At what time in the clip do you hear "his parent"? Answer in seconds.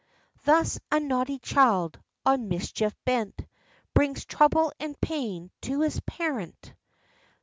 5.81-6.73